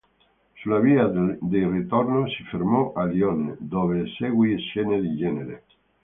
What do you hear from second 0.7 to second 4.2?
via del ritorno si fermò a Lione, dove